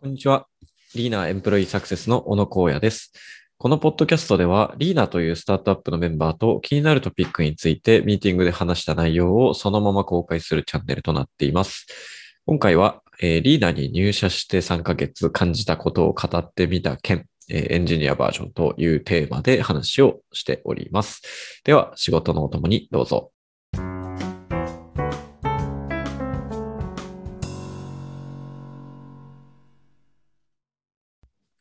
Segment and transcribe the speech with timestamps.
[0.00, 0.46] こんにちは。
[0.94, 3.12] リーナエンプロイーサクセスの小野光也です。
[3.58, 11.88] このポッドキャストでは、リーナというスタートアップのメンバーと気になるトピックについてミーティングで話した内容をそのまま公開するチャンネルとなっています。
[12.46, 21.22] 今回は、えーリーナーに入社して3ヶ月感じたことを語ってみた件、えーエンジニアバージョンというテーマで話をしております。
[21.64, 23.32] では、仕事のお供にどうぞ。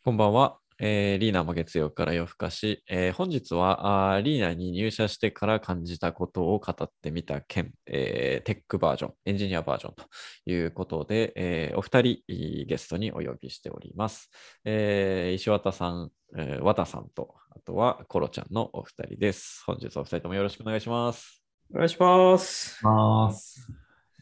[0.07, 0.59] こんばんは。
[0.79, 10.05] えーリーナーも月曜から夜更かし、えー本日はあーリーナーに入社してから感じたことを語ってみた件、えーテックバージョン、エンジニアバージョンと
[10.49, 14.29] いうことで、えーお二人ゲストにお呼びしております。
[14.63, 19.61] えー石渡さん、えー、和田さんと、あとはコロちゃんのお二人です。
[19.67, 21.43] 本日お二人ともよろしくお願いします。
[21.73, 22.79] お願いします。
[22.81, 23.67] ます。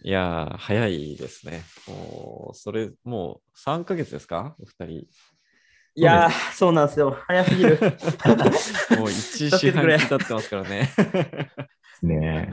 [0.03, 1.63] いやー、早いですね。
[1.87, 4.55] もう、それ、もう3ヶ月ですか？
[4.59, 5.07] お二人。
[5.95, 7.11] いやー、そうなんですよ。
[7.27, 7.79] 早すぎる。
[8.91, 10.89] もう1四半期経ってますからね。
[12.01, 12.51] ね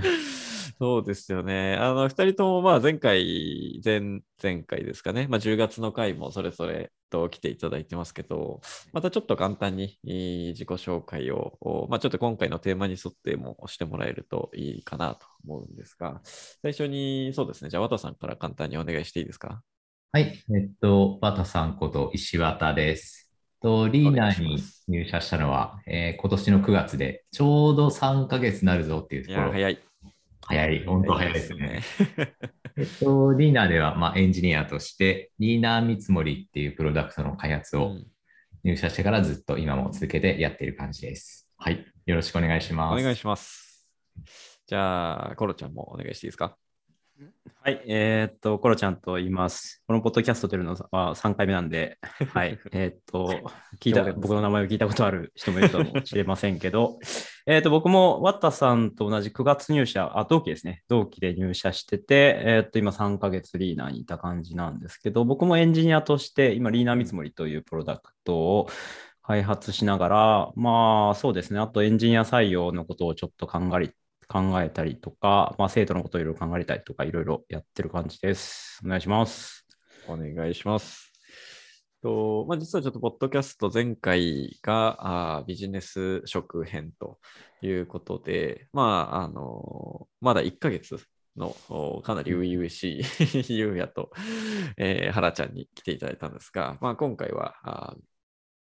[0.78, 1.76] そうですよね。
[1.76, 4.00] あの、二人とも、まあ、前回、前、
[4.42, 5.26] 前回ですかね。
[5.28, 8.60] まあ、10月の回もそれぞれと来ていただいてますけど、
[8.92, 16.20] またちょっと簡単に自己紹介を、おまあ、ちょっと今回のテーマに沿ってもしてもらえるといいかなと思うんですが、
[16.62, 17.70] 最初に、そうですね。
[17.70, 19.62] じゃあ、和田さんから簡単にお願いしていいですか？
[20.12, 20.44] はい。
[20.54, 23.21] えっと、バタさんこと石渡です。
[23.62, 29.52] とリーナーに入社したのは、えー今年の9月で、ちょうど3ヶ月になるぞっていうところ。
[29.52, 29.78] 早い。
[30.44, 30.84] 早い。
[30.84, 31.58] 本当早いですね。
[31.58, 31.82] ね。
[32.76, 38.06] えっと、リーナーでは、まあ、エンジニアとして、リーナー見積もりっていうプロダクトの開発をうん
[38.64, 41.48] 入社してからずっと今も続けてやっている感じです。
[41.56, 41.84] はい。
[42.06, 43.02] よろしくお願いしおます。
[43.02, 43.88] 願いします。
[44.68, 46.56] じゃあ、コロちゃんもお願いしていいですか？
[47.64, 49.84] はい、えーっと、コロちゃんと言います。
[49.86, 51.96] このポッドキャスト出るのは3回目なんで、
[52.34, 53.40] はい、えーっと、
[53.78, 56.98] 聞いた、僕の名前を聞いたことある人もいるかもしれませんけど、
[57.46, 60.82] えーっと、僕もワッタさんと同じ9月入社、あ、同期ですね。
[60.88, 68.68] 同期で入社してて、えーっと、今3ヶ月リーナーにいた感じなんですけど、僕もエンジニアとして、今、リーナー見積もりというプロダクトを
[69.22, 71.60] 開発しながら、まあ、そうですね。
[71.60, 73.94] あとエンジニア採用のことをちょっと考え
[74.26, 78.80] 考えたりとか、まあ、生徒のことをいろいろ考えたりとか、いろいろやってる感じです。
[78.84, 79.66] お願いします。
[80.08, 81.12] お願いします。
[82.02, 87.18] とまあ、実はちょっと、ポッドキャスト前回があビジネス職編と
[87.62, 90.96] いうことで、まあ、あのまだ1ヶ月
[91.36, 91.54] の
[92.02, 93.02] かなり初々し
[93.48, 94.10] いゆうやと、
[94.76, 97.96] えー、原ちゃんに来ていただいたんですが、まあ、今回はあ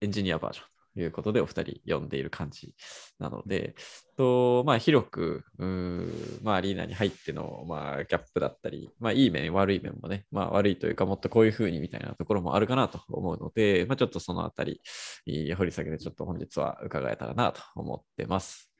[0.02, 2.74] エンジニアバージョンいうことでお二人呼んでいる感じ
[3.20, 3.76] なので、
[4.18, 14.82] とまあ、広く、うーまあ、アリーナに入っての、まあ、ギャップだったり、まあ、いい面、悪い面もね、まあ、悪いというか、もっとこういうふうにみたいなところもあるかなと思うので、まあ、ちょっとそのあたり、
[15.26, 18.72] 掘り下げでちょっと本日は伺えたらなと思ってます。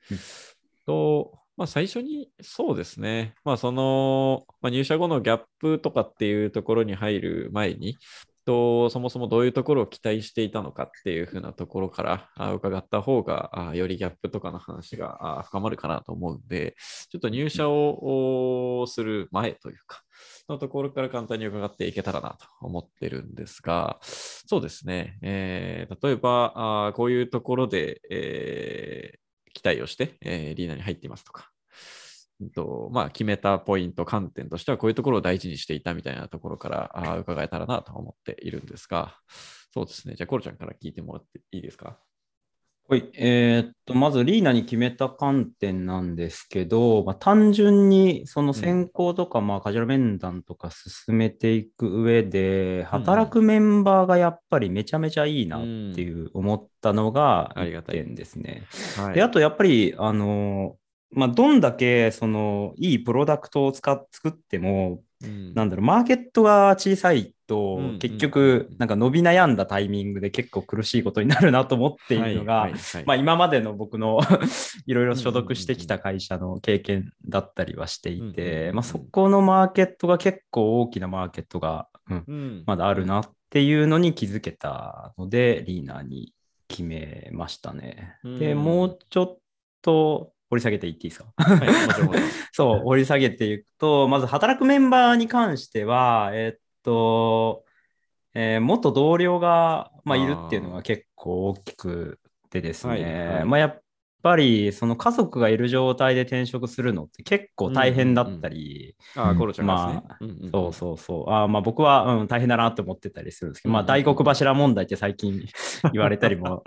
[0.86, 7.96] と、まあ、最初に、そうですね、まあ、その、まあ、入社後のギャップとかっていうところに入る前に、
[8.48, 16.74] とそもそもどういうところを期待していたのかっていうふうなところからあ伺った方がよりギャップとかの話が深まるかなと思うんで、
[17.10, 20.00] ちょっと入社をする前というか、
[20.48, 29.18] のところから簡単に伺っていけたらなと思ってるんですが、そうですね、えー例えばあこういうところで、えー
[29.52, 31.50] 期待をして、えーリーナに入っていますとか、
[32.54, 39.16] とまあ、決めたポイント、観点としてはこういうところを大事にしていたみたいなところからあー伺えたらなと思っているんですが、
[39.74, 41.98] そうですね、じゃあ、コロちゃんから聞いてもらっていいですか？
[42.90, 55.66] はい、えーっと、まずリーナに決めた観点なんですけど、まあ、単純にその選考とか、まあ、カジュアル面談とか進めていく上で、働くメンバーがやっぱりめちゃめちゃいいなって
[56.00, 58.62] いう思ったのが1ありがたい点ですね。
[58.96, 59.14] はい。
[59.16, 60.78] で、あとやっぱり、あの、
[61.10, 65.54] まあ、どんだけそのいいプロダクトを使っ作っても、うん。
[65.54, 68.18] なんだろう、マーケットが小さいとうん、結うん。
[68.18, 72.68] 局、なんか伸び悩んだタイミングで結構苦しいことになるなと思っているのが
[73.06, 74.20] まあ今までの僕の
[74.86, 82.64] いろいろ所属してきた会社の経験だったりはしていて、うんまあそこのマーケットが結構大きなマーケットが、うんうん。
[82.66, 86.34] まだあるなっていうのに気づけたので、リーナーに
[86.68, 88.18] 決めましたね。
[88.24, 88.62] で、うん。
[88.62, 89.38] もうちょっ
[89.80, 91.32] と掘り下げていっていいですか？
[91.36, 91.68] はい、
[92.52, 97.64] そう、掘り下げていくと、まず働くメンバーに関しては、えっと、
[98.34, 103.44] えー元同僚が、まあ、いるっていうのが結構大きくてですね、はいはい。
[103.44, 103.82] まあ、やっ
[104.22, 110.02] ぱりその家族がいる状態で転職するのって結構大変だったり、ああ、うんコロちゃんま。
[110.20, 111.30] うんうんそうそうそう。
[111.30, 115.44] あーまあ僕は、うん、大変だなって思ってたりするんですけど、まあうん大黒柱問題って最近
[115.92, 116.62] 言われたりも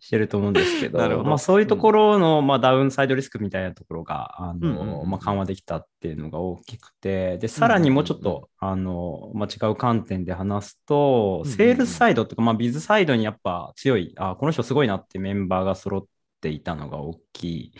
[0.00, 1.24] してると思うんですけど、 ど。
[1.24, 4.86] まあそういうところの、まあ、ダウンサイドリスクみたいなところが、あうんうんうんうん。
[4.86, 11.56] のまあ、緩和できたっていうのが大きくて、で、さらにもうちょっうんうんと、あの、まあ、違う観点で話すと、うんうんうん。
[11.56, 16.08] セールスサイドとか、まあビズサイドにやっぱ強い、あこの人すごいなってメンバーが揃って
[16.48, 17.72] いたのが大き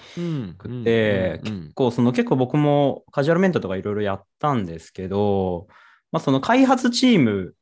[0.58, 5.66] くて、結構その結構僕もカジュアルメントとかいろいろやったんですけど、
[6.12, 7.54] まあ、その開発チーム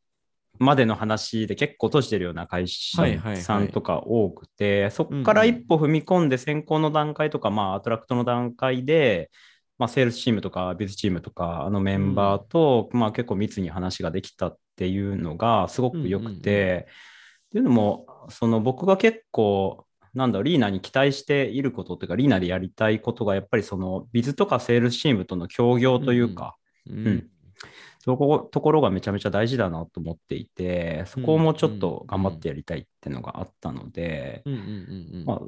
[0.59, 3.03] までの話で結構閉じてるような会社
[3.37, 9.31] さんとか多くて、そこから一歩踏み込んで先行の段階とか、まあアトラクトの段階で、
[9.79, 16.87] まあ、セールスチームとかビズチームとかあのメンバーと、まあ、結構密に話ができたっていうのがすごく良くて、
[17.49, 26.57] っていうのもその僕が結構なんだろうリーナに期待していることというかリーナでやりたいことがやっぱりそのビズとかセールスチームとの協業というか、
[26.89, 27.31] うんうん。
[28.05, 34.43] そこところがめちゃめちゃ大事だなと思っていてそこをもうちょっと頑張ってやりたいっていうのがあったので、
[35.25, 35.41] まあ、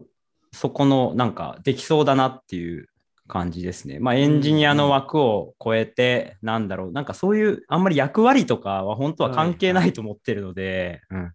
[0.52, 2.88] そこのなんかできそうだなっていう
[3.26, 3.98] 感じですね。
[3.98, 11.32] まあ、エンジニアの枠を超えて、なんだろう、なんかそういう、あんまり役割とかは本当は関係ないと思ってるので、うん。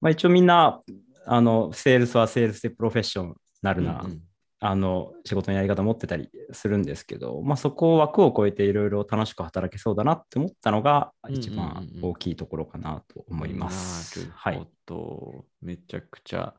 [0.00, 0.82] まあ、一応みんな、
[1.26, 4.22] あの、セールスはセールスでプロフェッショナルな、うんうん
[4.66, 14.20] あの、仕事のやり方持ってたりするんですけど、まあ、そこを枠を超えていろいろ楽しく働けそうだなって思ったのが、一番大きいところかなと思います。
[14.20, 14.66] なるはいほ。
[14.86, 15.44] ど。
[15.60, 16.54] めちゃくちゃ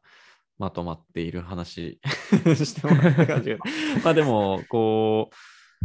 [0.60, 2.00] まとまっている話
[2.56, 3.58] してもらった感じが。
[4.06, 5.36] まあでも、こう、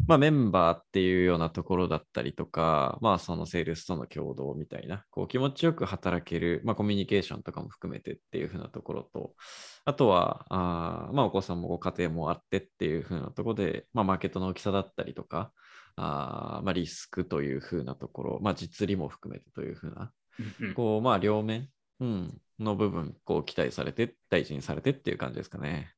[0.07, 9.35] まあメンバーっていうようなところだったりとか、まあそのセールスとの共同みたいな、こう気持ちよく働ける、まあコミュニケーションとかも含めてっていうふうなところと、
[9.85, 15.53] あとは、あーまあお子さんもご家庭もあってっていうふうなところで、まあマーケットの大きさだったりとか、
[15.97, 20.13] あーまあリスクというふうなところ、まあ実利も含めてというふうな
[20.75, 21.69] こう、まあ、両面、
[22.01, 25.93] うん、の部分、こう、期待されて、大事にされてっていう感じですかね。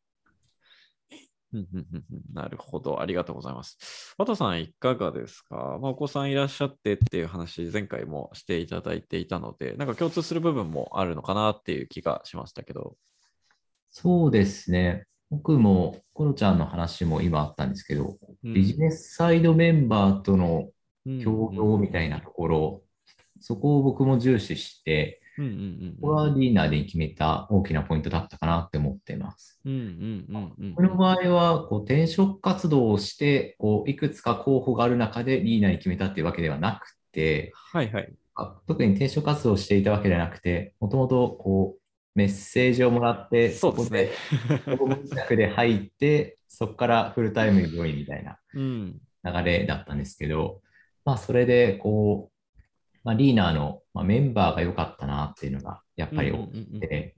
[1.52, 3.00] うんうんうんうんなるほど。
[3.00, 4.14] ありがとうございます。
[4.16, 12.96] 和田さん、いかがですか、まあ、お子さんいらっしゃってっていう話、前回もしていただいていたので、なんか共通する部分もあるのかなっていう気がしましたけど。
[13.90, 15.06] そうですね。
[15.30, 20.70] 僕も、コロちゃんの話も今あったんですけど、うんビジネスサイドメンバーとの
[21.06, 22.82] うん協業みたいなところ、
[23.40, 29.60] そこを僕も重視して、うんうんうんここはリーナーで決めた大きなポイントだったかなって思っています。
[29.64, 38.12] うんうんうんうんこの場合は、こう転職活動をして、こういくつか候補がある中でリーナーに決めたっていうわけではなくて、はいはい。
[38.34, 41.82] あ特に転職活動をしていたわけではなくて、もともとこう
[42.14, 44.10] メッセージをもらって、そうですね。
[44.64, 49.00] そこで、で入って、そこからフルタイムにジョインみたいなうん。
[49.24, 50.60] 流れだったんですけど、
[51.04, 52.31] まあ、それで、こう、
[53.04, 57.14] まあ、リーナーの、まあ、メンバーが良かったなっていうのが、やっぱり多くて、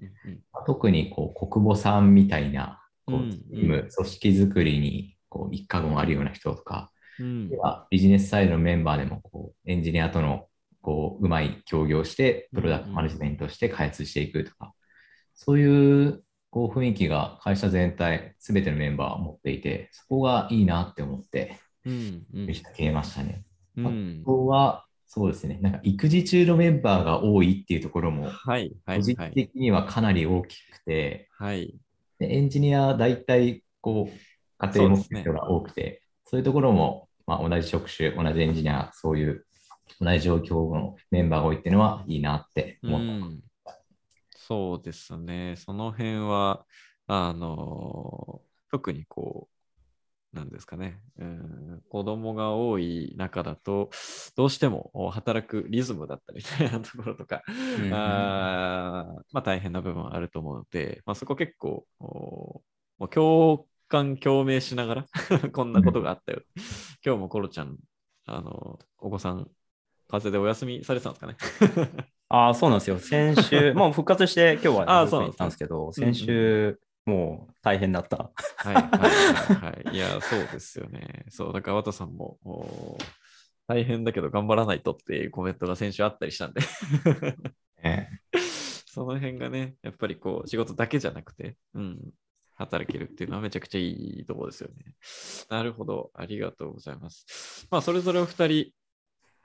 [0.52, 7.48] まあ特に、こう、国母さんみたいな、こう、うんチーム、組織作りに、こう、一家言あるような人とか、うん。
[7.48, 10.48] ではビジネスサイドのメンバーでも、こう、エンジニアとの、
[10.80, 14.72] こう、うまい協業して、プロダクトマネジメントして開発していくとか、
[15.34, 22.46] そういう、こう、雰囲気が会社全体、すべてのメンバーを持っていて、そこがいいなって思って、うんうん。
[22.46, 23.44] 決めましたね。
[23.76, 24.22] うん。
[24.22, 29.30] あとは、そうですね、なんか育児中のメンバーが多いっていうところも、はいはい個人はい。
[29.30, 31.72] 的にはかなり大きくて、はい。
[32.18, 34.18] でエンジニア、大体、こう、
[34.58, 39.46] 家庭を持ってる人が多くて、そう,、いうところも、まあ、同じ職種、同じエンジニア、そういう
[40.00, 43.26] 同じ状況のメンバーが多いっていうのはいいなってう思った。
[43.26, 43.40] ん、
[44.30, 45.54] そうですね。
[45.56, 46.66] その辺は、
[47.06, 49.53] あの、特にこう、
[50.34, 53.90] なんですかね、うん、子供が多い中だと、
[54.36, 62.62] どうしても働くリズムだったりみたいなところとか、うんうんあーまあ大変な部分はあると思うので、まあ、そこ結構、お
[62.98, 65.06] もう共感、共鳴しながら、
[65.52, 66.42] こんなことがあったよ。
[67.04, 67.78] 今日もコロちゃん、
[68.26, 69.48] あの、お子さん、
[70.08, 71.36] 風邪でお休みされてたんですかね。
[72.28, 72.98] ああ、そうなんですよ。
[72.98, 78.30] 先週、 もう復活して今日はあーそうなんですね行ったんですけど、うんうん先週、もう大変だった。
[78.56, 79.94] はいはいはいはい。
[79.94, 81.26] いや、そうですよね。
[81.28, 82.98] そう、だから、ワトさんも、お
[83.66, 86.60] 大変だけど頑張らないとっていうコメントが先週あったりしたんで、
[87.82, 88.20] ね
[88.86, 92.12] その辺がね、やっぱりこう、仕事だけじゃなくて、うん、
[92.54, 94.94] 働けるっていうのはめちゃくちゃいいところですよね。
[95.50, 96.10] なるほど。
[96.14, 97.66] ありがとうございます。
[97.70, 98.72] まあ、それぞれお二人、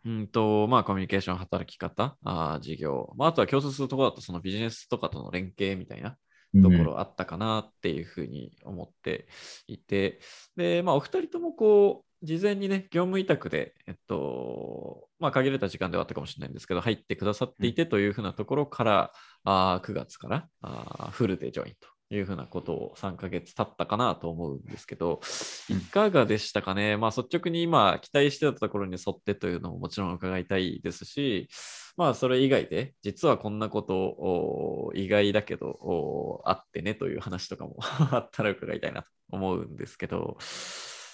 [0.05, 6.17] うんと、まあ、コミュニケーション、働き方、あー事業、まあ、あとは共通するところだと、そのビジネスとかとの連携みたいな
[6.61, 9.27] ところあったかなっていうふうに思って
[9.67, 10.19] いて、
[10.55, 19.11] で、まあ、お二人ともこう、事前にね、業務委託で、えっと、まあ、限られた時間ではあったかもしれないんですけど、入ってくださっていてというふうなところから、
[19.45, 25.21] あ9月からあフルでジョインというふうなことを3ヶ月経ったかなと思うんですけど、
[25.69, 31.49] いかがでしたかね、まあ、率直に今、期待してたところに沿ってというのももちろん伺いたいですし、
[31.97, 37.77] まあ、それ以外で、実はこんなことお意外だけどおあってねという話とかも
[38.11, 40.37] あったら伺いたいなと思うんですけど、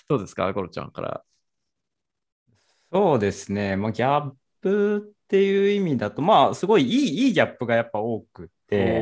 [0.07, 1.25] どうですか、コロちゃんから。
[2.93, 9.01] そうですね、まあ、ギャップっていう意味だと、まあ、すごいいいいいギャップがやっぱ多くて、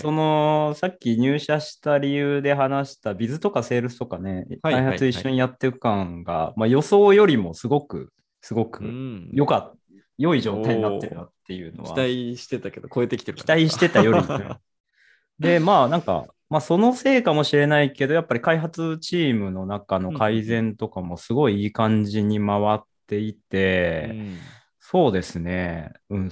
[0.00, 9.30] そのさっき入社した理由で話したビズとかセールスとかね、はい開発一緒にやっていく感が、まあ、予想よりもすごく、すごうくん。
[9.32, 9.76] 良かった、
[10.18, 14.22] 良い状態になってるなっていうの期は、待してたけど、超えてきてる期待してたより。
[15.38, 24.38] で、まあなんか、まあそのせいかもしれないけど、やっぱり開発チームの中の改善とかもすごいいい感じに回っていて、うん。
[24.80, 26.30] そうですね、うん、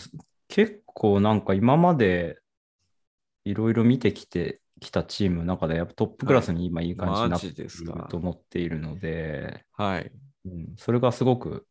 [0.48, 2.38] 結構なんか今まで
[3.44, 10.10] いろいろ見てきてきたチームの中でやっぱトップクラスに今いい感じになっているかと思っているので、はい。
[10.44, 11.66] うん、それがすごく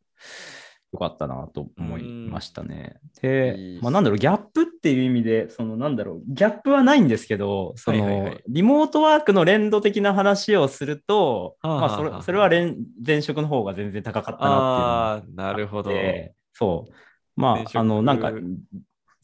[0.92, 2.98] 良かったなと思いましたね。
[3.20, 15.90] でまあ、なんだろう、ギャップっていう意味で、そのなんだろう、ギャップはないんですけど、その、はいはいはいリモートワークの連動的な話をすると、はあはあまあ、それそれは連前職の方が全然高かったなっていうのがあなるほど。
[15.90, 16.92] でそう。
[17.38, 18.32] まあ、あの、なんか、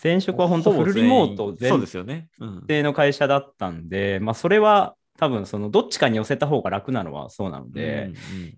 [0.03, 2.29] 前職は本当フルリモート全員前そうですよね。
[2.41, 2.61] うん。
[2.63, 8.13] 提の会社だったんで、まあ、それは多分、その、どっちかに寄せた方が楽なのはそうなので、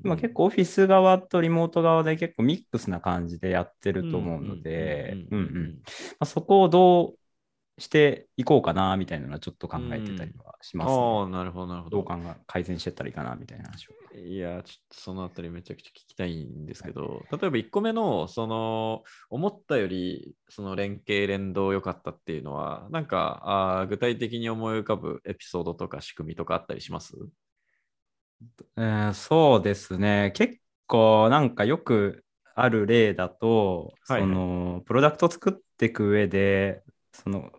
[0.05, 5.79] 今結構オフィス側とリモート側で結構ミックスな感じでやってると思うので、うんうん。
[5.85, 7.19] まあそこをどう
[7.78, 11.99] していこうかなみたいなのはちょっと考えてたりはします、ねああ、なるほど、なるほど。
[11.99, 13.92] どう考え改善してったらいいかなみたいな話を。
[14.18, 27.14] いや、ちょっとそのあたりめちゃくちゃ聞きたいんですけど、例えば1個目の、その、思ったより、その連携連動良かったっていうのは、なんか、あー具体的に思い浮かぶエピソードとか仕組みとかあったりします？
[28.76, 30.33] えーそうですね。
[30.35, 37.50] 結構なんかよくある例だと、はいはいそのプロダクト作っていく上で、その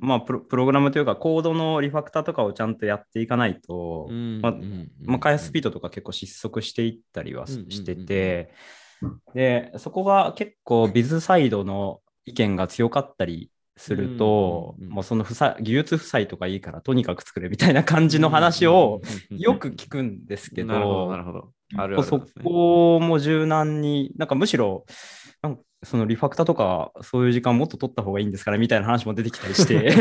[0.00, 4.08] まあプロ、プログラムというかコードのリファクターとかをちゃんとやっていかないと、
[4.40, 4.54] まあ
[5.02, 8.52] まあ、開発スピードとか結構失速していったりはしてて、
[9.34, 21.52] で、そこが結構ビズサイドの意見が強かったりすると、もうその負債技術負債とかいいからとにかく作れみたいな感じの話をよく聞くんですけなるほど、どな、るほど。
[21.76, 22.26] あるあるね。
[22.42, 24.86] こも柔軟に、なんかむしろ、
[25.84, 29.94] そのリファクターとかそういう時間もっと取った方がいいんですからみたいな話も出てきたりして、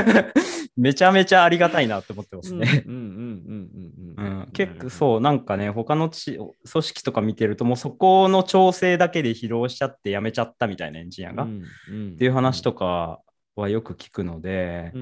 [0.76, 2.84] めちゃめちゃありがたいなって思ってますね。
[2.86, 13.20] うんうんうんうんうんうんうん、結構そう、なんかね、他のち組織とか見てると、もうそこの調整だけで疲労しちゃってやめちゃったみたいなエンジニアが、っっていう話とか
[13.56, 14.92] はよく聞くので、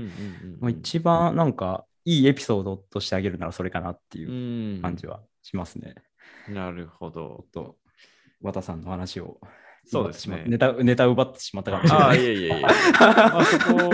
[0.69, 5.95] 一番なんかいいエピソードとしてあげるならそれかなっていううん感じはしますね。
[6.49, 7.51] なるほどっ。
[7.51, 7.77] と、
[8.41, 9.41] 和田さんの話を
[9.89, 10.73] そうですねネタ。
[10.73, 12.23] ネタ奪ってしまったかもしれああ、ない。
[12.23, 12.61] いえいえいえ。
[12.99, 13.89] まあ、そこ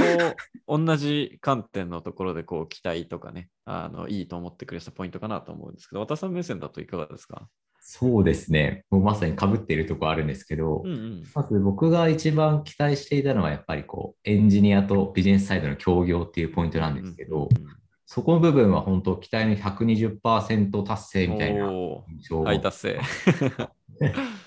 [0.73, 7.49] を同じ観点のところでこう期待とかね、あのいいと思ってくれたポイントかなと思うんですけど、渡さん目線だといかがですか？
[7.85, 8.85] そうですね。
[8.91, 11.25] もうまさに被っているところあるんですけど、うんうん。
[11.35, 17.73] まず僕が一番期待していたのはやっぱりこうエンジニアとビジネスサイドの協業っていうポイントなんですけど、うんうんうん
[18.05, 23.01] そこの部分は本当期待の120%達成みたいなお印象達成。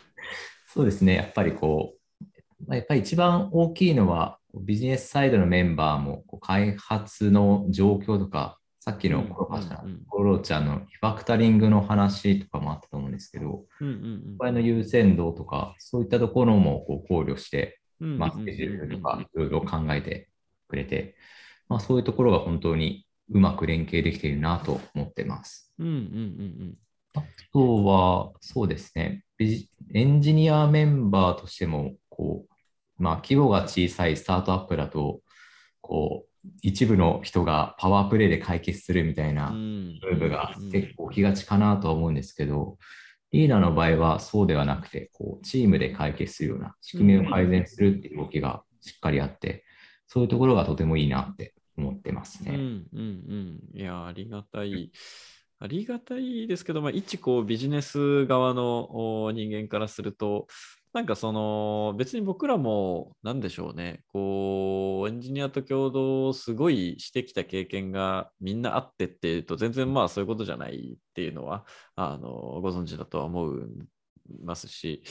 [0.75, 1.15] そうですね。
[1.15, 2.25] やっぱりこう、
[2.67, 10.01] まあやっぱり一番大きいのは、ビジネスサイドのメンバーもこう開発の状況とか、さっきのコロパちゃうんうんうん。
[10.01, 20.27] ん、コロちゃんのリファクタリングの話とかもあったと思うんですけど、うんうん場合の優先度とか、そういったところもこう考慮して、うんまあ、スケジュールとかいろいろ考えて
[20.67, 21.15] くれて、
[21.69, 25.73] まあ、そういうところが本当にうまく連携できているなと思ってます。
[25.79, 26.77] うんうんうん。
[27.15, 35.21] あとは、そうですね、エンジニアメンバーとしても、こう、まあ、規模が小さいスタートアップだと、
[35.81, 39.35] こう、一部の人がパワープレイで解決するみたいうん。
[39.35, 42.77] なムムーブが結構起きがちかなとは思うんですけど、
[43.31, 49.65] リーダーの場合はそうではなくて、こう、チームで解決するような仕組みを改善するっていう動きがしっかりあって、
[50.07, 52.51] そういうところがとてもいいなって思ってますね。
[52.55, 53.79] うんうんうん。
[53.79, 54.91] いや、ありがたい。
[55.59, 60.47] ありがたいですけど、まあ、一こうビジネス側の人間からすると、
[60.93, 72.29] なんかその別に僕らもなんでしょうね、こうエンジニアと共同をすごいしてきた経験がみんなあってっていうと全然まあそういうことじゃないっていうのはあの
[72.61, 73.61] ご存知だとは思い
[74.41, 75.03] ますし、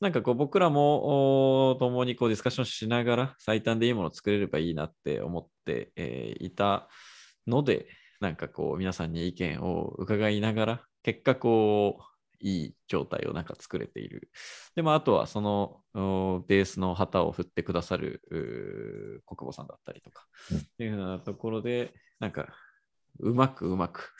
[0.00, 6.88] なんかこう僕らも共にこうディスカッションしながら最短でいいものを作れればいいなって思って、え、いた
[7.46, 7.86] ので、
[8.24, 12.02] なんかこう皆さんに意見を伺いながら、結果こう
[12.40, 14.30] いい状態をなんか作れている。
[14.74, 15.82] でも、あとはその
[16.48, 18.22] ベースの旗を振ってくださる
[19.26, 20.26] 国母さんだったりとか、
[20.56, 22.48] っていうようなところで、なんか、
[23.20, 24.10] うまくうまく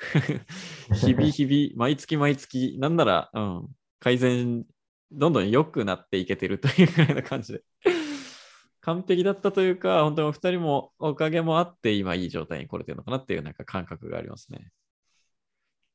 [1.01, 3.69] 日々日々、毎月毎月、なんなら、うん、
[4.01, 4.67] 改善、
[5.11, 7.65] どんどん良くなっていけてるというぐらいな感じで。
[8.85, 14.71] 完璧だったというか、本当にお二人もおかげもあって、今いい状態に来れてるのかなっていうなんか感覚がありますね。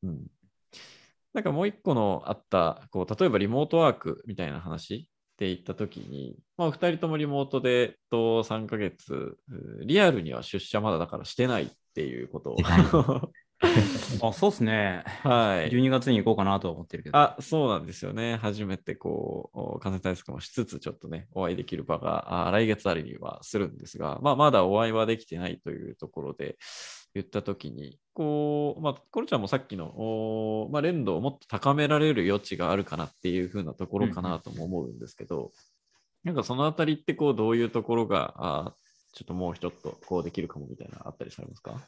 [0.04, 0.28] うん。
[1.34, 5.00] なんかもう一個のあった、こう例えばリモートワークみたいな話っ
[5.38, 9.38] て言ったときに、まあ、2人ともリモートでと3ヶ月、
[9.86, 12.58] リアルには出社まだだからしてないっていうことを。
[14.24, 15.04] あ、そうっすね。
[15.24, 15.70] はい。
[15.70, 17.18] 12月に行こうかなと思ってるけど。
[17.18, 18.38] あ、そうなんですよね。
[18.38, 26.58] 初めてこう、感染対策もしつつ、ちょっとね、お会いできる場があ来月ありにはするんですが、まあ、まだお会いはできてないというところで、
[27.16, 35.52] 言ったときに、こう、まあ、コルちゃんもさっきの、まあ、連動をもっと高められる余地があるかなっていうふうなところかなとも思うんですけど、うん、
[36.24, 38.76] なんかそのあたりってこう、どういうところが、あ
[39.12, 41.82] ちょっともう一つこうできるかもみたいなあったりされますか？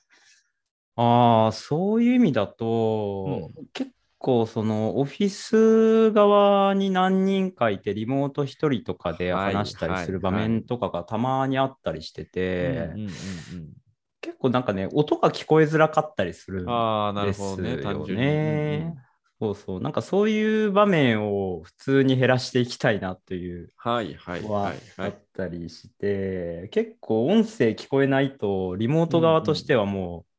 [0.95, 12.93] ああ、そういう意味だと、うん、結構そのオフィス側に何人かいてリモート1人とかで話したりする場面とかがたまにあったりしてて、
[14.21, 16.83] 結構なんかね、音が聞こえづらかったりするんですよね。
[16.83, 17.77] ああ、なるほどね。
[17.77, 18.27] 単純に、う
[18.89, 19.81] んそうそう。
[19.81, 30.30] なんかそういう場面を普通に減らしていきたいなというはいはいはあったりして、結構音声聞こえないとリモート側としてはもう、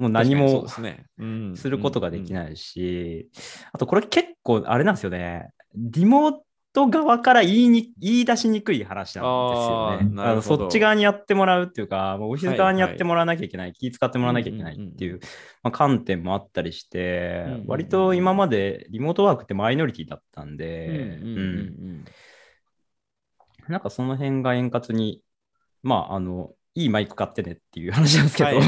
[0.00, 3.28] もう何もすることができないし、
[3.70, 5.50] あとこれ結構あれなんですよね。
[5.74, 6.32] リモー
[6.72, 9.24] ト側から言いに言い出しにくい話なん
[10.00, 10.22] ですよね。
[10.22, 15.20] あのそっち側にやってもらうっていうか、オフィス側にやってもらわなきゃいけない、はいはい、気使ってもらわなきゃいけないっていう、
[15.62, 21.18] まあ、観点もあったりして、うんうんうん、割と今までリモートワークってマイノリティだったんで、
[23.68, 25.22] なんかその辺が円滑に、
[25.82, 28.62] まあ、あの、いいマイク買ってねっていう話なんですけど、っ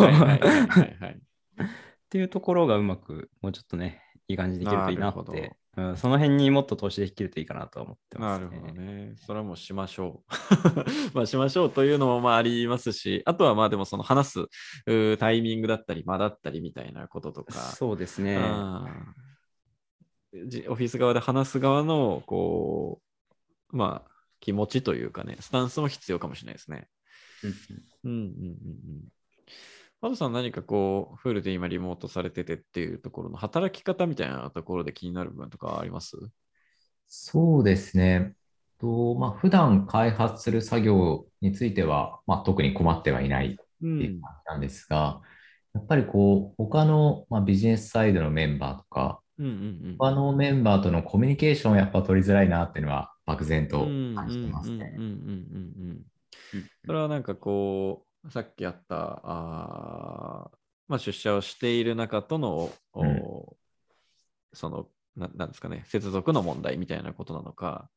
[2.09, 9.15] ていうところがうまく、もうちょっとね、いい感じにできるといいなってうん、その辺にもっと投資できるといいかなと思ってます、ね、なるほどね。
[9.17, 10.35] それはもうしましょう。
[11.17, 14.33] まあしましょうというのもまあありますし、あとはまあでもその話
[14.85, 17.55] すタイミングだったり、間だったりみたいなこととか。
[17.55, 18.39] そうですね。
[20.69, 23.01] オフィス側で話す側の、こ
[23.73, 24.11] う、まあ
[24.41, 26.87] 気持ちというかね、スタンスも必要かもしれないですね。
[27.43, 29.03] うんうんうんうん。
[30.01, 36.17] マドさん何かこう、フルで今リモートされててっていうところの働き方みたいなところで気になる部分とかあります？
[37.09, 38.35] そうですね。
[38.81, 45.21] とまあ、普段開発する作業については、まあ、特に困ってはいないっていう感じなんですが、
[45.73, 49.55] うん、やっぱりこう、他の、まあ、ビジネスサイドのメンバーとか、うんうんう
[49.93, 53.85] ん、他のメンバーとのコミュニケーションをやっぱ取りづらいなっていうのは漠然と
[54.17, 54.97] 感じてますね。
[56.85, 60.51] それはなんかこう、さっきあったあ、
[60.89, 63.23] まあ、出社をしている中との、うん、
[64.53, 67.89] そのな、なんですかね、接続の問題みたいなことなのか。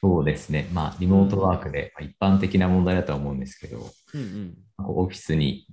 [0.00, 5.66] そうですね、まあ、リモートワークで、一般的な問題だとは思うんですけど、うんうん、オフィスに、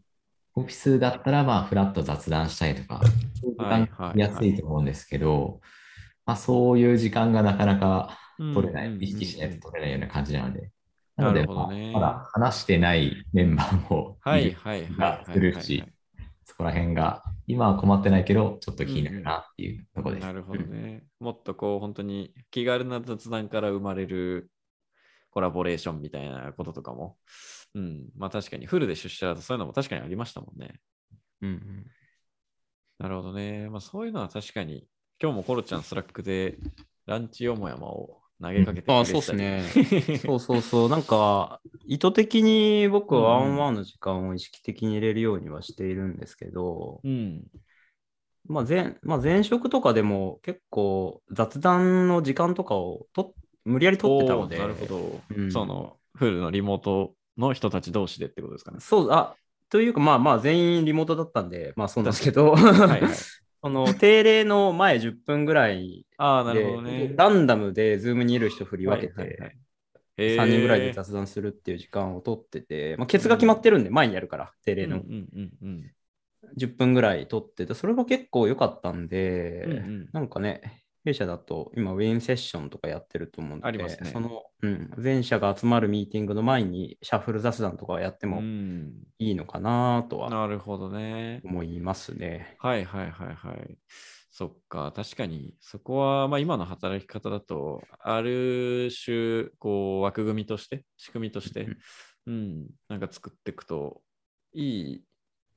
[0.53, 3.01] オフィスだったら、まあ、フラット雑談したりとか、
[3.35, 5.61] 時間やすいと思うんですけど、
[6.25, 10.71] まあ、そういう時間がなかなか取れない、意識しないと取れないような感じなので、
[11.17, 15.83] なので、まあ、まだ話してないメンバーもいるがするし、
[16.45, 20.27] そこら辺が今は困ってないけど、ちょっと気になるなっていうところです。
[20.27, 21.03] なるほどね。
[21.19, 24.51] もっとこう、本当に気軽な雑談から生まれる
[25.31, 27.17] コラボレーションみたいなこととかも、
[27.73, 30.79] うん、まあ確かにフルで出社だとそういうのも確かにありましたもんね。
[31.41, 31.85] うん、うん、
[32.99, 33.69] なるほどね。
[33.69, 34.87] まあそういうのは確かに、
[35.21, 36.57] 今日もコロちゃんスラックで
[37.05, 39.63] ランチよもやまを投げかけてあ、そうですね。
[40.19, 40.89] そうそうそう。
[40.89, 47.43] なんか、 意図的に僕はワンワンの時間を意識的に入れるようにはしているんですけど、うん、
[48.47, 53.33] まあ前、まあ、前職とかでも結構雑談の時間とかをと
[53.65, 54.57] 無理やり取ってたので。
[54.57, 55.21] なるほど。
[55.35, 58.79] うん、その、フルのリモートの人たち同士でってことですかね。
[58.79, 59.35] そう、あ、
[59.69, 63.11] というか、まあまあ全員リモートだったんで、まあそうなんですけど、はいはい、
[63.67, 67.13] その定例の前10分ぐらいああ、なるほどね。
[67.17, 69.57] ランダムでズームにいる人振り分けて、はいはいはい。
[70.27, 74.97] 3人ぐらいで雑談するっていう時間を取ってて、まあ、ケツが決まってるんで、前にやるから、定例の。
[74.97, 75.91] うんうんうんうん。
[76.55, 79.75] 10分ぐらい取ってて、それが結構良かったんで、うんう
[80.05, 80.09] ん。
[80.13, 91.41] なんかね、弊社だと今、ウィンセッションとかやってると思うんで、ありますねその、うん、全社が集まるミーティングの前にシャッフル雑談とかやってもうんいいのかなとはなるほどね。
[91.45, 92.57] 思いますね。
[92.59, 93.77] はいはいはいはい。
[94.29, 101.67] そっか、確かに、そこは、まあ、今の働き方だと、ある種、こう、枠組みとして、仕組みとして、
[102.27, 104.03] うん、なんか作っていくと、
[104.53, 105.03] いい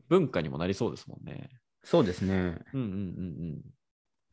[0.08, 1.50] 文化にもなりそうですもんね。
[1.84, 2.34] そうですね。
[2.34, 2.88] うんうんうんう
[3.56, 3.60] ん。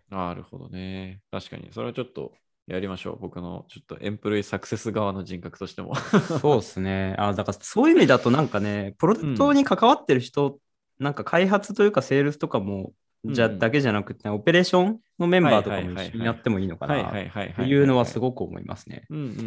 [0.09, 1.21] なるほどね。
[1.31, 2.33] 確かに、それはちょっと
[2.67, 3.17] やりましょう。
[3.19, 5.95] 僕のちょっとエンプロイサクセス側の人格としても。
[5.95, 7.15] そうですね。
[7.17, 10.59] あだからそういう意味だとなんかね、プロダクトに関わってる人、
[10.99, 12.91] なんか開発というかセールスとかも、
[13.25, 17.55] じゃうんだけじゃなくて、オペレーションのメンバーとかも一緒にやってもいいのかはいなっ。
[17.55, 19.05] ていうのはすごく思いますね。
[19.09, 19.39] うんうんうんう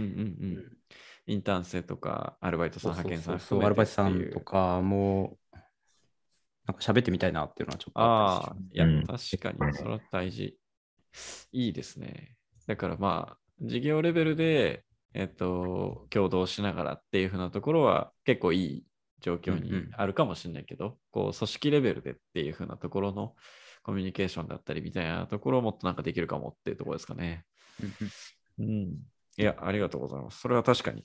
[0.59, 0.77] ん。
[1.27, 5.37] インターン生とか、アルバイトさん、派遣さんそうアルバイトさんとかも、
[6.71, 10.57] なんか喋ってみたいなっていうのはちょっとああいや、うん確かに、それは大事。
[11.51, 12.37] いいですね。
[12.69, 18.85] だからまあ、事業レベルで、えっと、共同しながらっていうふうなところは結構いい
[19.21, 23.35] 状況にうんうんあるかもしれないけど、こう、組織レベルでっていうふうなところの
[23.83, 27.45] コミュニケーションだったりみたいなところをもっとなんかできるかもっていうところですかね。
[27.83, 27.95] うん
[28.61, 28.99] うんうん。
[29.37, 30.39] いや、ありがとうございます。
[30.39, 31.05] それは確かに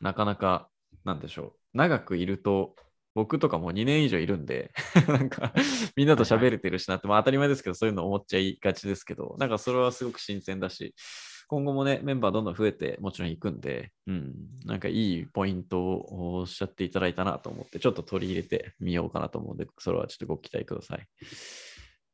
[0.00, 0.68] なかなか、
[1.04, 1.78] なんでしょう。
[1.78, 2.74] 長くいると、
[3.14, 4.72] 僕とかもう2年以上いるんで、
[5.06, 5.52] なんか、
[5.96, 10.94] みんなと喋れてるしなって、まあ当たり前ですけど、そういうの思っちゃいがちですけど、なんかそれはすごく新鮮だし、
[11.48, 21.06] 今後もね、メンバーどんどん増えて、もちろん行くんで、うん、なんかいいポイントをおっしゃっていただいたなと思って、ちょっと取り入れてみようかなと思うんで、それはちょっとご期待ください。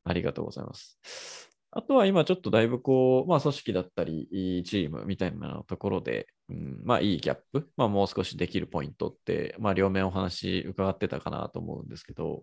[0.04, 1.47] ありがとうございます。
[1.78, 12.42] あとは今ちょっとだいぶこう、まあ組織だったり、チームみたいなところで、うん、まあいいギャップ、まあもう少しできるポイントって、まあ両面お話伺ってたかなと思うんですけど、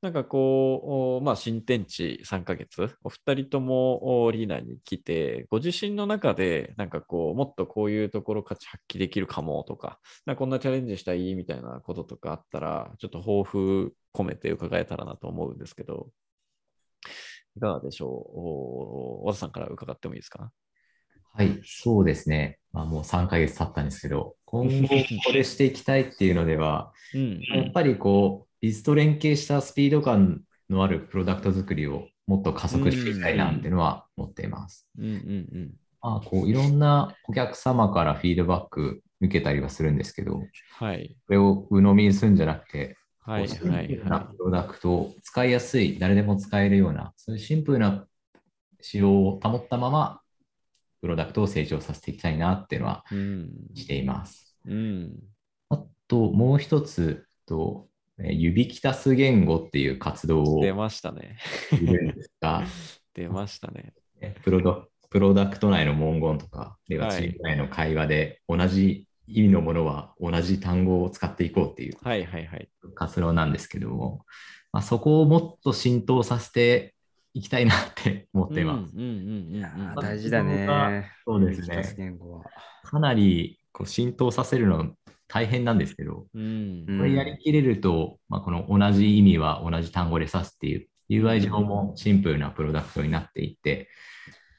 [0.00, 16.08] なんかこう、まあ新天地3ヶ月、お二人ともリーナーに来て、ご自身の中でなんかこう、もっとこういうところ価値発揮できるかもとか、なんかこんなチャレンジしたいみたいなこととかあったら、ちょっと抱負込めて伺えたらなと思うんですけど、
[17.56, 18.10] いかがでしょう？
[18.10, 20.50] お和田さんから伺ってもいいですか？
[21.32, 22.58] はい、そうですね。
[22.72, 24.88] まあ、もう3ヶ月経ったんですけど、今後
[25.24, 34.88] これしていきたいっていうのでは、うんやっぱりこう、ビズと連携したスピード感のあるプロダクト作りをもっと加速していきたいなっていうのは思っています。
[34.98, 41.16] うんうんまあ、こういろんなお客様からフィードバック受けたりはするんですけど、こはい。
[41.28, 43.66] れを鵜呑みにするんじゃなくて、はいプ
[44.38, 48.06] ロダクトを使いやすい、誰でも使えるような、そういうシンプルな
[48.80, 50.20] 仕様を保ったまま、
[51.00, 53.04] プロダクトを成長させていきたいなっていうのは。
[53.74, 54.56] しています。
[54.64, 55.12] うん。
[55.70, 57.88] あと、もう一つと、
[58.20, 61.36] えー指きたす言語っていう活動を出ましたね。
[63.12, 63.92] 出ましたね。
[64.20, 71.96] えプロダプロダクト内の文言とか、あるいははいチーム内の会話で同じ意味のものは同じ単語を使っていこうっていう。
[72.94, 74.24] 活動なんですけども、
[74.74, 76.96] まあ、そこをもっと浸透させて
[77.32, 78.92] いきたいなって 思っています。
[80.02, 81.12] 大事だね。
[81.24, 82.44] そうですね指揮言語は。
[82.82, 84.96] かなりこう浸透させるの
[85.28, 93.88] 大変なんですけど、うんうんこれやりきれると、まあ、この同じ意味は同じ単語で指すっていう UI 上もシンプルなプロダクトになっていって、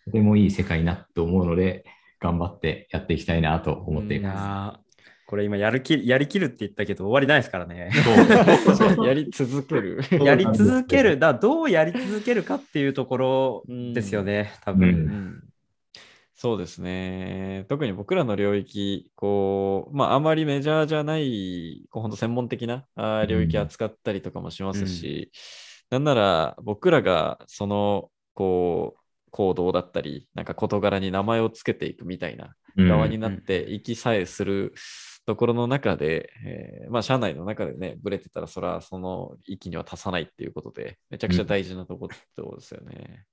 [0.05, 1.83] とてもいい世界になると思うので、
[2.21, 4.84] 頑張ってやっていきたいなと思っていいまやー
[5.27, 7.89] これ今やるき、やりきるって言ったけど終わりないですからね。
[9.03, 10.01] やり続ける。
[10.23, 14.89] やり続ける、だどうやり続けるかっていうところですよね、多分。
[14.89, 15.41] うんうん
[16.37, 17.65] そうですね。
[17.69, 22.85] 特に僕らの領域、こう、まあ、あまりメジャーじゃない、こう、本当専門的な
[23.25, 25.31] 領域扱ったりとかもしますし、
[25.89, 28.99] なんなら僕らがその、こう、
[29.31, 32.87] 行動だったり、なんか事柄に名前をつけていくみたいなす。
[32.87, 34.73] 側になっていきさえする
[35.25, 42.07] ところの中で、えーまあ、社内の中でね、ブレてたら、それはその域には達さないっていうことで、めちゃくちゃ大事なとこ
[42.37, 43.25] ろですよね。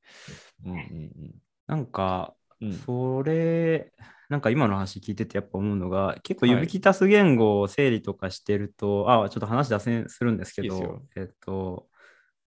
[0.64, 1.35] うんうん
[1.66, 2.68] なんか、うん。
[2.68, 3.92] うんそれ、
[4.28, 10.83] なんか今の話聞いててやっぱ思うのが、結構はい指き足す言語を整理とかしてると、あ、ちょっと話脱線するんですけどいい
[11.16, 11.87] えっと、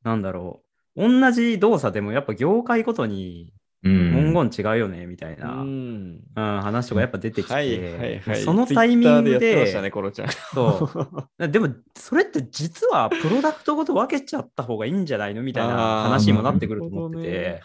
[0.03, 0.63] なんだろ
[0.97, 1.21] う。
[1.21, 3.53] 同じ動作でもやっぱ業界ごとに
[3.85, 4.33] うん。
[4.33, 6.23] 文言違うよねみたいな、ううんん。
[6.35, 8.43] 話とかやっぱ出てきて、はいはいはい。
[8.43, 10.29] そのタイミングででね、コロちゃん。
[10.55, 10.91] そ
[11.39, 17.63] う でもそれって実はプロダクトごと分けちゃった方がいいんじゃないのみたいな話にもなってくると思ってて、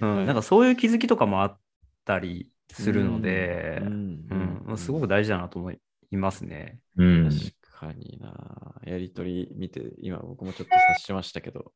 [0.00, 1.58] なん、かそういう気づきとかもあっ
[2.04, 5.78] たりするので、うんうんうんすごく大事だなと思い
[6.12, 6.80] ますね。
[6.96, 7.30] うん。
[7.30, 8.80] 確かにな。
[8.84, 11.72] やりとり見て、今僕もちょっと察しましたけど、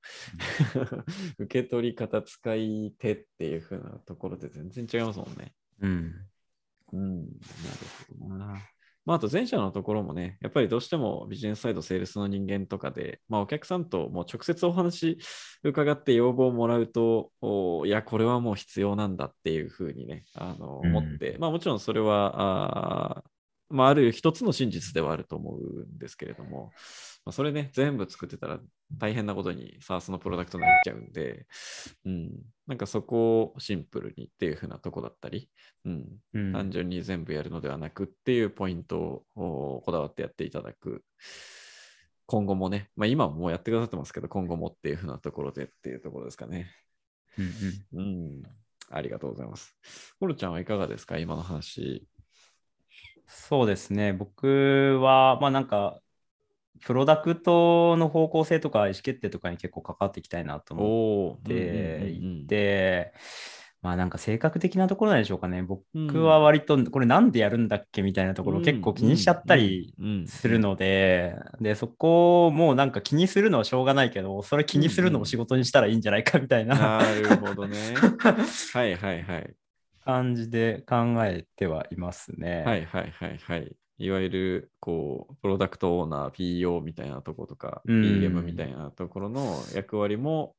[1.38, 5.52] 受け取り方、使い手っていう風なところで全然違いますもんね。
[5.80, 6.14] うん。
[6.92, 7.28] うん、なる
[8.18, 8.58] ほどな。
[9.06, 15.18] まあ、あと前者のところもね、やっぱりどうしてもビジネスサイド、セールスの人間とかで、まあ、お客さんともう直接お話
[15.62, 23.24] 伺って要望をもらうと、おいや、これはもう必要なんだっていうふうにね、あのうん思って、まあもちろんそれは、
[23.70, 26.72] まあ、ある一つの真実ではあると思うんですけれども、
[27.24, 28.58] まあ、それね、全部作ってたら
[28.98, 31.46] 大変なことに SARS のプロダクトになっちゃうんで、
[32.04, 32.30] うん、
[32.66, 35.48] なんかそこをシンプルにっていうふうなとこだったり、
[35.84, 38.98] うん、うん単純に全部やるのではなくっていうポイント
[39.36, 41.04] をおこだわってやっていただく。
[42.26, 46.70] 今後もね、まあ今はもうやってくださってますけど、今後もっていうふうなところでっていうところですかね。
[47.36, 47.52] うん
[47.98, 48.42] うんうん。
[48.88, 49.76] ありがとうございます。
[50.18, 51.18] コロちゃんはいかがですか？
[51.18, 52.06] 今の話。
[53.32, 54.12] そうですね。
[54.12, 56.00] 僕は、まあなんか、
[56.80, 60.94] プロダクトの方向性とか意思決定とかに結構関わっていきたいなと思っ
[61.44, 63.14] ていて、
[63.82, 65.62] まあなんか性格的なところなんでしょうかね。
[65.62, 78.16] 僕は割とこれなんでやるんだっけみたいなところを結構気にしちゃったりするので、で、そこをもうなんか気にするのはしょうがないけど、それ気にするのを仕事にしたらいいんじゃないかみたいななるほどね。
[78.72, 79.56] はいはいはい。
[80.10, 82.64] 感じで考えてはいますね。
[82.64, 83.76] はいはいはいはい。
[83.98, 90.54] いわゆる、こう、プロダクトオーナー、PO みたいなところとか、うん PM みたいなところの役割も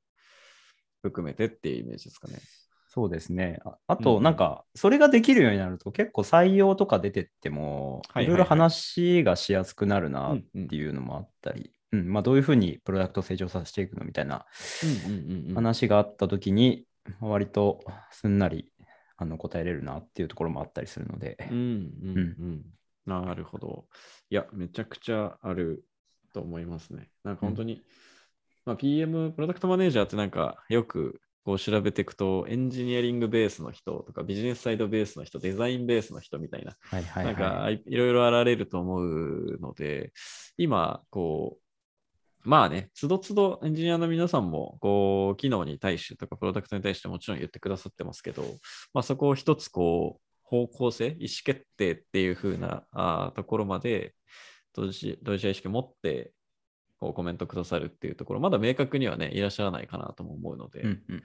[1.01, 2.39] 含めてっていうイメージですかね。
[2.87, 3.59] そうですね。
[3.65, 14.45] ああと、うんなんか、それができるようになると、結構採用とか出てっても、はいろいろ話がしやすくなるなっうんうんていうのもあったり、うんまあ、どういうふうにプロダクトを成長させていくのみたいな
[14.83, 16.85] うんうんうんうん話があったときに、
[17.19, 17.79] 割と
[18.11, 18.70] すんなり
[19.21, 22.61] あの答えれるなっていうところもあったりするので、うんうんうん。
[23.05, 23.85] なるほど。
[24.31, 25.85] いや、めちゃくちゃある
[26.33, 27.11] と思いますね。
[27.23, 27.83] なんか本当に、
[28.65, 40.13] まあ、PM、プロダクトマネージャーってなんかよくこう調べていくと、エンジニアリングベースの人とか、ビジネスサイドベースの人、デザインベースの人みたいな、はいはいなんかはいいろいろあられると思うので、
[40.57, 41.60] 今、こう、
[42.43, 48.43] まあね、つどつどエンジニアの皆さんも、こう、機能に対してとか、プロダクトに対してもちろん言ってくださってますけど、
[48.93, 54.15] まあそこを一つ、こう、方向性、意思決定っていう風なあーところまで、
[54.73, 56.33] 当事当事者意識を持って、
[56.97, 61.23] こうコメントくださるっていうところ、まだ明確にはね、いらっしゃらないかなとも思うので、うんうんうん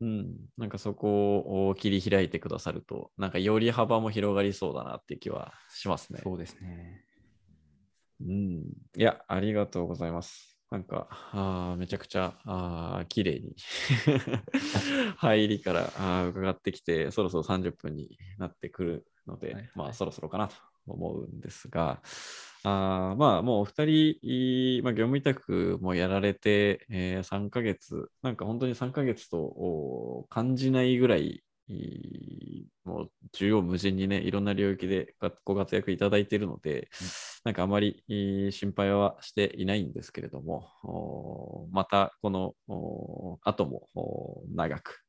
[0.00, 6.20] うん、なんかそこを切り開いてくださると、なんかより幅も広がりそうだなっていう気はしますね。
[6.22, 7.04] そうですね。
[8.20, 8.64] うん、
[8.96, 10.58] いや、ありがとうございます。
[10.70, 13.54] なんか、あーめちゃくちゃあー綺麗に
[15.16, 19.70] 入りからあー伺ってきて、そろそろ30分になってくるので、はいはい。
[19.76, 20.54] まあそろそろかなと
[20.86, 22.02] 思うんですが、
[22.64, 36.88] あーまあもうお二人、いまあ、業務委託もやられて、えー3ヶ月、なんか本当に3ヶ月とお感じないぐらい、いもう縦横無尽にね、いろんな領域でごご活躍いただいているので、
[37.44, 38.02] なんかあまり
[38.50, 45.02] 心配はしていないんですけれども、おまたこのお後もお長く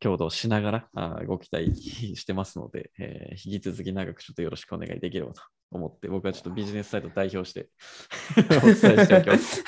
[0.00, 1.74] 共同しながらあご期待
[2.16, 7.68] してますので、えー引き続き長くちょっとよろしくお願いできればと思って、僕はちょっとビジネスサイト代表して
[8.58, 9.64] お伝えしておきます。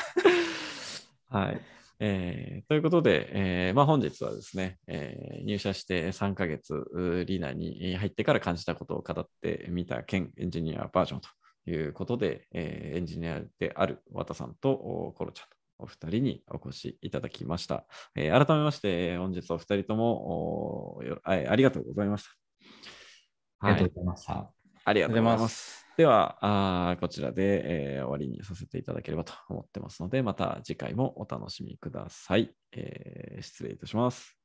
[1.30, 1.60] はい。
[2.06, 11.28] えーということで、えーまあ、本日はですね、えー入社して3ヶ月、うリーナに入ってから感じたことを語ってみた兼エンジニアバージョンと
[11.70, 17.86] いうことで、えーエンジニアである和田さんとおコロちゃんとお二人にお越しいただきました。
[18.14, 22.30] えー改めまして、本日お二人ともあありがとうございました。
[23.60, 24.50] ありがとうございました。
[24.84, 25.48] ありがとうございま。
[25.48, 26.38] すでは、
[26.90, 32.52] あこちらで、えー終わりにさせていただければと思ってますので、また次回もお楽しみください。
[32.72, 34.43] えー失礼いたします。